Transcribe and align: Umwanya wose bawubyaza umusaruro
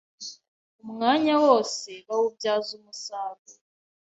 Umwanya 0.83 1.33
wose 1.45 1.89
bawubyaza 2.07 2.69
umusaruro 2.79 3.59